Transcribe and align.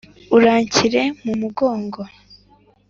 uranshyire 0.37 1.01
mu 1.23 1.33
mugongo 1.41 2.01